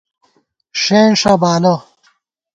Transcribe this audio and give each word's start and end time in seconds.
ݭېنݭہ 0.81 1.33
بالہ 1.41 1.73